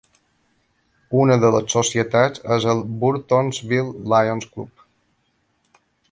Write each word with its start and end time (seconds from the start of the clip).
Una 1.23 1.35
de 1.43 1.51
les 1.55 1.67
societats 1.75 2.43
és 2.57 2.65
el 2.73 2.81
Burtonsville 3.03 3.95
Lions 4.15 4.49
Club. 4.55 4.87